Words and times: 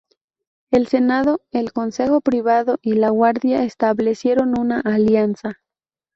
El 0.71 0.87
Senado, 0.87 1.41
el 1.51 1.73
Consejo 1.73 2.21
Privado 2.21 2.79
y 2.81 2.93
la 2.93 3.11
Guardia, 3.11 3.63
establecieron 3.63 4.59
una 4.59 4.79
alianza. 4.79 5.59